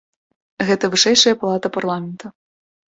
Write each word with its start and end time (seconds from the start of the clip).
Гэта 0.71 0.91
вышэйшая 0.95 1.35
палата 1.45 1.67
парламента. 1.77 2.35